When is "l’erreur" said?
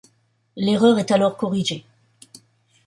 0.55-0.97